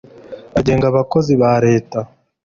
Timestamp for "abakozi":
0.91-1.33